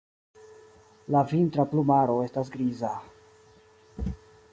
[1.15, 2.91] La vintra plumaro estas griza.